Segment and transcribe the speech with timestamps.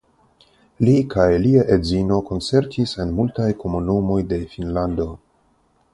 [0.87, 5.11] Li kaj lia edzino koncertis en multaj komunumoj de Finnlando.